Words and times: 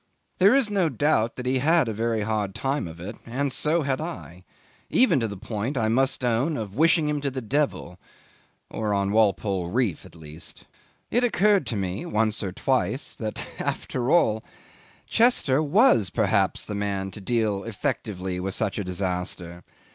There 0.39 0.55
is 0.55 0.67
no 0.71 0.89
doubt 0.89 1.35
that 1.35 1.45
he 1.45 1.59
had 1.59 1.87
a 1.87 1.93
very 1.93 2.21
hard 2.21 2.55
time 2.55 2.87
of 2.87 2.99
it, 2.99 3.17
and 3.23 3.53
so 3.53 3.83
had 3.83 4.01
I, 4.01 4.43
even 4.89 5.19
to 5.19 5.27
the 5.27 5.37
point, 5.37 5.77
I 5.77 5.89
must 5.89 6.25
own, 6.25 6.57
of 6.57 6.73
wishing 6.73 7.07
him 7.07 7.21
to 7.21 7.29
the 7.29 7.39
devil, 7.39 7.99
or 8.67 8.95
on 8.95 9.11
Walpole 9.11 9.69
Reef 9.69 10.03
at 10.03 10.15
least. 10.15 10.65
It 11.11 11.23
occurred 11.23 11.67
to 11.67 11.75
me 11.75 12.07
once 12.07 12.41
or 12.41 12.51
twice 12.51 13.13
that, 13.13 13.45
after 13.59 14.09
all, 14.09 14.43
Chester 15.05 15.61
was, 15.61 16.09
perhaps, 16.09 16.65
the 16.65 16.73
man 16.73 17.11
to 17.11 17.21
deal 17.21 17.63
effectively 17.63 18.39
with 18.39 18.55
such 18.55 18.79
a 18.79 18.83
disaster. 18.83 19.61